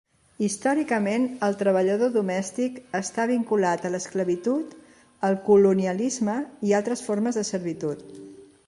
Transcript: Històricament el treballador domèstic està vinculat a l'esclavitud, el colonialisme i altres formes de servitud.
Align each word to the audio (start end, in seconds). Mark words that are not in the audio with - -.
Històricament 0.45 1.27
el 1.47 1.57
treballador 1.59 2.15
domèstic 2.15 2.79
està 3.01 3.27
vinculat 3.33 3.85
a 3.85 3.93
l'esclavitud, 3.97 4.75
el 5.29 5.39
colonialisme 5.51 6.41
i 6.71 6.77
altres 6.81 7.07
formes 7.11 7.41
de 7.43 7.47
servitud. 7.55 8.07